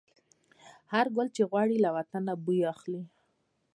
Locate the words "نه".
2.29-2.33